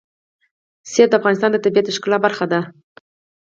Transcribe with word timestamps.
منی 0.91 1.03
د 1.07 1.13
افغانستان 1.19 1.49
د 1.51 1.57
طبیعت 1.65 1.85
د 1.87 1.89
ښکلا 1.95 2.17
برخه 2.25 2.45
ده. 2.51 2.59